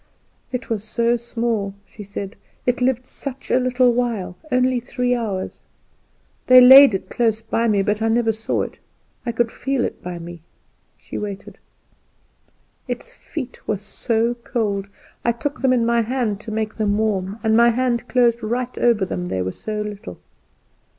"It 0.51 0.67
was 0.67 0.83
so 0.83 1.15
small," 1.15 1.75
she 1.85 2.03
said; 2.03 2.35
"it 2.65 2.81
lived 2.81 3.05
such 3.05 3.51
a 3.51 3.59
little 3.59 3.93
while 3.93 4.35
only 4.51 4.79
three 4.79 5.13
hours. 5.13 5.61
They 6.47 6.59
laid 6.59 6.95
it 6.95 7.07
close 7.11 7.43
by 7.43 7.67
me, 7.67 7.83
but 7.83 8.01
I 8.01 8.07
never 8.07 8.31
saw 8.31 8.63
it; 8.63 8.79
I 9.27 9.31
could 9.31 9.51
feel 9.51 9.85
it 9.85 10.01
by 10.01 10.17
me." 10.17 10.41
She 10.97 11.19
waited; 11.19 11.59
"its 12.87 13.11
feet 13.11 13.67
were 13.67 13.77
so 13.77 14.33
cold; 14.33 14.87
I 15.23 15.31
took 15.33 15.61
them 15.61 15.71
in 15.71 15.85
my 15.85 16.01
hand 16.01 16.39
to 16.41 16.51
make 16.51 16.77
them 16.77 16.97
warm, 16.97 17.37
and 17.43 17.55
my 17.55 17.69
hand 17.69 18.07
closed 18.07 18.41
right 18.41 18.75
over 18.79 19.05
them 19.05 19.27
they 19.27 19.43
were 19.43 19.51
so 19.51 19.81
little." 19.83 20.19